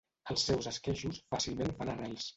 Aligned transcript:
Els 0.33 0.45
seus 0.47 0.69
esqueixos 0.71 1.21
fàcilment 1.35 1.79
fan 1.83 1.97
arrels. 1.97 2.29